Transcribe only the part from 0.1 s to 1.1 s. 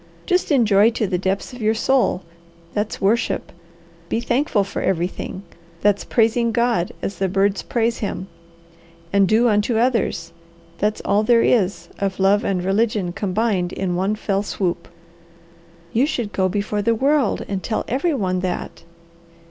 Just enjoy to